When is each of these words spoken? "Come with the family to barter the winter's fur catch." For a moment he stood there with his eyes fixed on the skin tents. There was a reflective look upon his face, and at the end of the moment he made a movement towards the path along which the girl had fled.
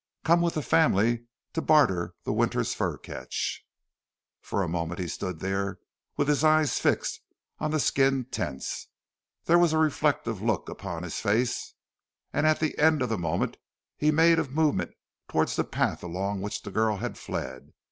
"Come 0.23 0.41
with 0.41 0.55
the 0.55 0.63
family 0.63 1.25
to 1.53 1.61
barter 1.61 2.15
the 2.23 2.33
winter's 2.33 2.73
fur 2.73 2.97
catch." 2.97 3.63
For 4.41 4.63
a 4.63 4.67
moment 4.67 4.99
he 4.99 5.07
stood 5.07 5.41
there 5.41 5.77
with 6.17 6.27
his 6.27 6.43
eyes 6.43 6.79
fixed 6.79 7.21
on 7.59 7.69
the 7.69 7.79
skin 7.79 8.25
tents. 8.25 8.87
There 9.45 9.59
was 9.59 9.73
a 9.73 9.77
reflective 9.77 10.41
look 10.41 10.69
upon 10.69 11.03
his 11.03 11.19
face, 11.19 11.75
and 12.33 12.47
at 12.47 12.59
the 12.59 12.75
end 12.79 13.03
of 13.03 13.09
the 13.09 13.17
moment 13.19 13.57
he 13.95 14.09
made 14.09 14.39
a 14.39 14.49
movement 14.49 14.95
towards 15.29 15.55
the 15.55 15.63
path 15.63 16.01
along 16.01 16.41
which 16.41 16.63
the 16.63 16.71
girl 16.71 16.97
had 16.97 17.15
fled. 17.15 17.71